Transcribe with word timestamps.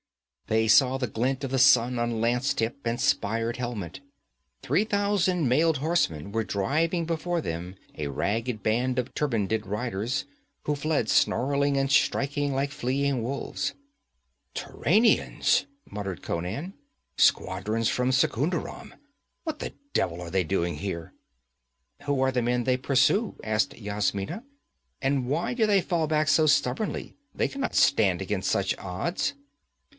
They 0.47 0.67
saw 0.67 0.97
the 0.97 1.07
glint 1.07 1.43
of 1.45 1.51
the 1.51 1.59
sun 1.59 1.97
on 1.99 2.19
lance 2.19 2.53
tip 2.53 2.79
and 2.85 2.99
spired 2.99 3.55
helmet. 3.57 4.01
Three 4.61 4.83
thousand 4.83 5.47
mailed 5.47 5.77
horsemen 5.77 6.31
were 6.33 6.43
driving 6.43 7.05
before 7.05 7.39
them 7.39 7.75
a 7.95 8.07
ragged 8.07 8.61
band 8.63 8.99
of 8.99 9.13
turbaned 9.13 9.53
riders, 9.65 10.25
who 10.63 10.75
fled 10.75 11.07
snarling 11.07 11.77
and 11.77 11.89
striking 11.89 12.53
like 12.53 12.71
fleeing 12.71 13.23
wolves. 13.23 13.75
'Turanians,' 14.55 15.65
muttered 15.89 16.21
Conan. 16.21 16.73
'Squadrons 17.15 17.87
from 17.87 18.11
Secunderam. 18.11 18.95
What 19.43 19.59
the 19.59 19.73
devil 19.93 20.19
are 20.19 20.31
they 20.31 20.43
doing 20.43 20.77
here?' 20.77 21.13
'Who 22.05 22.19
are 22.21 22.31
the 22.31 22.41
men 22.41 22.63
they 22.63 22.75
pursue?' 22.75 23.37
asked 23.43 23.77
Yasmina. 23.77 24.43
'And 25.01 25.27
why 25.27 25.53
do 25.53 25.65
they 25.67 25.79
fall 25.79 26.07
back 26.07 26.27
so 26.27 26.45
stubbornly? 26.47 27.15
They 27.33 27.47
can 27.47 27.61
not 27.61 27.75
stand 27.75 28.21
against 28.21 28.51
such 28.51 28.75
odds.' 28.79 29.33